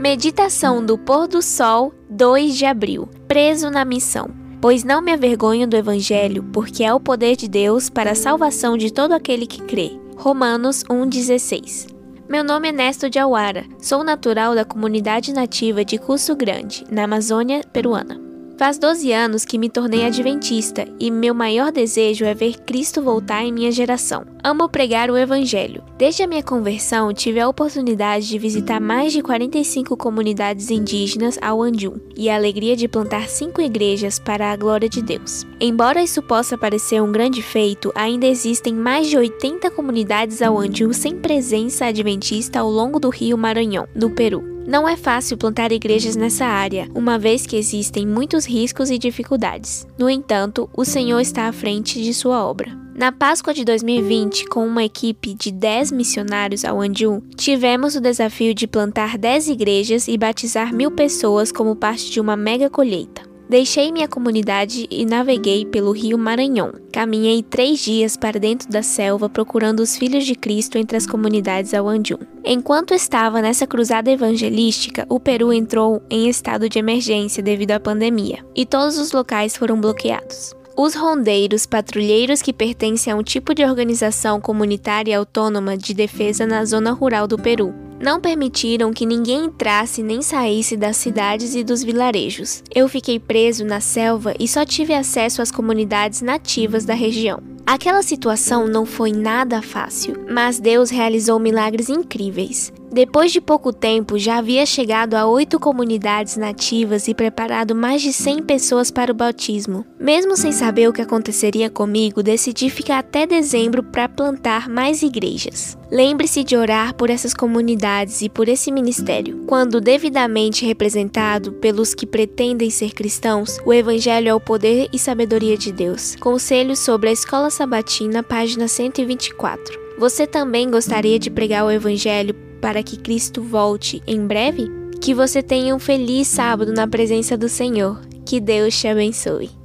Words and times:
Meditação 0.00 0.82
do 0.82 0.96
pôr 0.96 1.28
do 1.28 1.42
sol, 1.42 1.92
2 2.08 2.56
de 2.56 2.64
abril. 2.64 3.06
Preso 3.28 3.68
na 3.68 3.84
missão. 3.84 4.30
Pois 4.58 4.82
não 4.82 5.02
me 5.02 5.12
avergonho 5.12 5.68
do 5.68 5.76
evangelho, 5.76 6.42
porque 6.54 6.82
é 6.82 6.94
o 6.94 6.98
poder 6.98 7.36
de 7.36 7.46
Deus 7.46 7.90
para 7.90 8.12
a 8.12 8.14
salvação 8.14 8.78
de 8.78 8.90
todo 8.90 9.12
aquele 9.12 9.46
que 9.46 9.60
crê. 9.60 10.00
Romanos 10.16 10.84
1:16. 10.88 11.86
Meu 12.26 12.42
nome 12.42 12.70
é 12.70 12.72
Nesto 12.72 13.10
de 13.10 13.18
Awara. 13.18 13.66
Sou 13.78 14.02
natural 14.02 14.54
da 14.54 14.64
comunidade 14.64 15.34
nativa 15.34 15.84
de 15.84 15.98
Cusso 15.98 16.34
Grande, 16.34 16.82
na 16.90 17.04
Amazônia 17.04 17.60
peruana. 17.70 18.29
Faz 18.60 18.76
12 18.76 19.10
anos 19.10 19.46
que 19.46 19.56
me 19.56 19.70
tornei 19.70 20.04
adventista 20.04 20.86
e 21.00 21.10
meu 21.10 21.34
maior 21.34 21.72
desejo 21.72 22.26
é 22.26 22.34
ver 22.34 22.60
Cristo 22.60 23.00
voltar 23.00 23.42
em 23.42 23.50
minha 23.50 23.72
geração. 23.72 24.26
Amo 24.44 24.68
pregar 24.68 25.10
o 25.10 25.16
Evangelho. 25.16 25.82
Desde 25.96 26.22
a 26.22 26.26
minha 26.26 26.42
conversão, 26.42 27.10
tive 27.14 27.40
a 27.40 27.48
oportunidade 27.48 28.28
de 28.28 28.38
visitar 28.38 28.78
mais 28.78 29.14
de 29.14 29.22
45 29.22 29.96
comunidades 29.96 30.70
indígenas 30.70 31.38
ao 31.40 31.62
Anjum 31.62 31.96
e 32.14 32.28
a 32.28 32.36
alegria 32.36 32.76
de 32.76 32.86
plantar 32.86 33.28
cinco 33.28 33.62
igrejas 33.62 34.18
para 34.18 34.52
a 34.52 34.56
glória 34.56 34.90
de 34.90 35.00
Deus. 35.00 35.46
Embora 35.58 36.02
isso 36.02 36.20
possa 36.20 36.58
parecer 36.58 37.00
um 37.00 37.10
grande 37.10 37.40
feito, 37.40 37.90
ainda 37.94 38.26
existem 38.26 38.74
mais 38.74 39.08
de 39.08 39.16
80 39.16 39.70
comunidades 39.70 40.42
ao 40.42 40.58
Anjum 40.58 40.92
sem 40.92 41.16
presença 41.16 41.86
adventista 41.86 42.60
ao 42.60 42.68
longo 42.68 43.00
do 43.00 43.08
rio 43.08 43.38
Maranhão, 43.38 43.88
no 43.94 44.10
Peru. 44.10 44.49
Não 44.66 44.88
é 44.88 44.96
fácil 44.96 45.36
plantar 45.36 45.72
igrejas 45.72 46.14
nessa 46.14 46.44
área, 46.44 46.88
uma 46.94 47.18
vez 47.18 47.46
que 47.46 47.56
existem 47.56 48.06
muitos 48.06 48.46
riscos 48.46 48.90
e 48.90 48.98
dificuldades. 48.98 49.86
No 49.98 50.08
entanto, 50.08 50.68
o 50.76 50.84
Senhor 50.84 51.20
está 51.20 51.48
à 51.48 51.52
frente 51.52 52.02
de 52.02 52.14
sua 52.14 52.44
obra. 52.44 52.78
Na 52.94 53.10
Páscoa 53.10 53.54
de 53.54 53.64
2020, 53.64 54.44
com 54.46 54.66
uma 54.66 54.84
equipe 54.84 55.32
de 55.32 55.50
10 55.50 55.90
missionários 55.92 56.64
ao 56.64 56.80
Anju, 56.80 57.22
tivemos 57.34 57.96
o 57.96 58.00
desafio 58.00 58.52
de 58.52 58.66
plantar 58.66 59.16
10 59.16 59.48
igrejas 59.48 60.06
e 60.06 60.18
batizar 60.18 60.74
mil 60.74 60.90
pessoas 60.90 61.50
como 61.50 61.74
parte 61.74 62.10
de 62.10 62.20
uma 62.20 62.36
mega 62.36 62.68
colheita. 62.68 63.29
Deixei 63.50 63.90
minha 63.90 64.06
comunidade 64.06 64.86
e 64.88 65.04
naveguei 65.04 65.66
pelo 65.66 65.90
rio 65.90 66.16
Maranhão. 66.16 66.72
Caminhei 66.92 67.42
três 67.42 67.80
dias 67.80 68.16
para 68.16 68.38
dentro 68.38 68.70
da 68.70 68.80
selva 68.80 69.28
procurando 69.28 69.80
os 69.80 69.96
filhos 69.96 70.24
de 70.24 70.36
Cristo 70.36 70.78
entre 70.78 70.96
as 70.96 71.04
comunidades 71.04 71.74
ao 71.74 71.88
Anjum. 71.88 72.18
Enquanto 72.44 72.94
estava 72.94 73.42
nessa 73.42 73.66
cruzada 73.66 74.08
evangelística, 74.08 75.04
o 75.08 75.18
Peru 75.18 75.52
entrou 75.52 76.00
em 76.08 76.28
estado 76.28 76.68
de 76.68 76.78
emergência 76.78 77.42
devido 77.42 77.72
à 77.72 77.80
pandemia 77.80 78.38
e 78.54 78.64
todos 78.64 78.96
os 78.98 79.10
locais 79.10 79.56
foram 79.56 79.80
bloqueados. 79.80 80.54
Os 80.76 80.94
rondeiros, 80.94 81.66
patrulheiros 81.66 82.40
que 82.40 82.52
pertencem 82.52 83.12
a 83.12 83.16
um 83.16 83.22
tipo 83.24 83.52
de 83.52 83.64
organização 83.64 84.40
comunitária 84.40 85.18
autônoma 85.18 85.76
de 85.76 85.92
defesa 85.92 86.46
na 86.46 86.64
zona 86.64 86.92
rural 86.92 87.26
do 87.26 87.36
Peru, 87.36 87.74
não 88.00 88.20
permitiram 88.20 88.92
que 88.92 89.04
ninguém 89.04 89.44
entrasse 89.44 90.02
nem 90.02 90.22
saísse 90.22 90.76
das 90.76 90.96
cidades 90.96 91.54
e 91.54 91.62
dos 91.62 91.84
vilarejos. 91.84 92.62
Eu 92.74 92.88
fiquei 92.88 93.20
preso 93.20 93.64
na 93.64 93.80
selva 93.80 94.34
e 94.40 94.48
só 94.48 94.64
tive 94.64 94.94
acesso 94.94 95.42
às 95.42 95.50
comunidades 95.50 96.22
nativas 96.22 96.84
da 96.84 96.94
região. 96.94 97.42
Aquela 97.66 98.02
situação 98.02 98.66
não 98.66 98.84
foi 98.84 99.12
nada 99.12 99.62
fácil, 99.62 100.26
mas 100.28 100.58
Deus 100.58 100.90
realizou 100.90 101.38
milagres 101.38 101.88
incríveis. 101.88 102.72
Depois 102.92 103.30
de 103.30 103.40
pouco 103.40 103.72
tempo, 103.72 104.18
já 104.18 104.38
havia 104.38 104.66
chegado 104.66 105.14
a 105.14 105.24
oito 105.24 105.60
comunidades 105.60 106.36
nativas 106.36 107.06
e 107.06 107.14
preparado 107.14 107.72
mais 107.72 108.02
de 108.02 108.12
100 108.12 108.42
pessoas 108.42 108.90
para 108.90 109.12
o 109.12 109.14
bautismo. 109.14 109.86
Mesmo 109.98 110.36
sem 110.36 110.50
saber 110.50 110.88
o 110.88 110.92
que 110.92 111.00
aconteceria 111.00 111.70
comigo, 111.70 112.20
decidi 112.20 112.68
ficar 112.68 112.98
até 112.98 113.26
dezembro 113.26 113.80
para 113.84 114.08
plantar 114.08 114.68
mais 114.68 115.02
igrejas. 115.02 115.78
Lembre-se 115.88 116.42
de 116.42 116.56
orar 116.56 116.94
por 116.94 117.10
essas 117.10 117.32
comunidades 117.32 118.22
e 118.22 118.28
por 118.28 118.48
esse 118.48 118.72
ministério. 118.72 119.44
Quando 119.46 119.80
devidamente 119.80 120.66
representado 120.66 121.52
pelos 121.52 121.94
que 121.94 122.06
pretendem 122.06 122.70
ser 122.70 122.92
cristãos, 122.92 123.58
o 123.64 123.72
Evangelho 123.72 124.28
é 124.28 124.34
o 124.34 124.40
poder 124.40 124.88
e 124.92 124.98
sabedoria 124.98 125.56
de 125.56 125.70
Deus. 125.70 126.16
Conselhos 126.16 126.80
sobre 126.80 127.10
a 127.10 127.12
Escola 127.12 127.50
Sabatina, 127.50 128.22
página 128.22 128.66
124. 128.66 129.78
Você 129.96 130.26
também 130.26 130.68
gostaria 130.70 131.18
de 131.18 131.30
pregar 131.30 131.64
o 131.64 131.70
Evangelho 131.70 132.49
para 132.60 132.82
que 132.82 132.96
Cristo 132.96 133.42
volte 133.42 134.02
em 134.06 134.26
breve? 134.26 134.70
Que 135.00 135.14
você 135.14 135.42
tenha 135.42 135.74
um 135.74 135.78
feliz 135.78 136.28
sábado 136.28 136.72
na 136.72 136.86
presença 136.86 137.36
do 137.36 137.48
Senhor. 137.48 138.00
Que 138.24 138.38
Deus 138.38 138.78
te 138.78 138.86
abençoe. 138.86 139.59